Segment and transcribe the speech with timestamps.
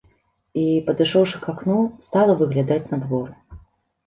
[0.61, 1.75] І, падышоўшы к акну,
[2.07, 3.29] стала выглядаць на двор.